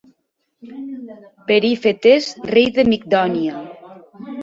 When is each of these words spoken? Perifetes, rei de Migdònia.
Perifetes, 1.51 2.33
rei 2.57 2.69
de 2.79 2.89
Migdònia. 2.91 3.65